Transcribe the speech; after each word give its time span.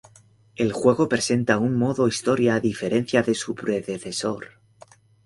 El 0.55 0.73
juego 0.73 1.07
presenta 1.07 1.59
un 1.59 1.77
modo 1.77 2.07
historia 2.07 2.55
a 2.55 2.59
diferencia 2.59 3.21
de 3.21 3.35
su 3.35 3.53
predecesor. 3.53 4.47